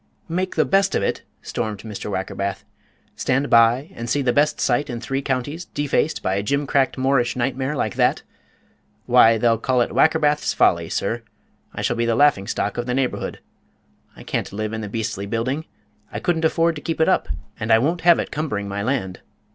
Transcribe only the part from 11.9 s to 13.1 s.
be the laughing stock of the